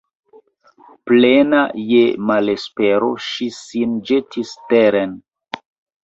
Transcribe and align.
Plena 1.09 1.59
je 1.89 1.99
malespero, 2.29 3.09
ŝi 3.25 3.47
sin 3.59 3.93
ĵetis 4.11 4.55
teren. 4.73 5.13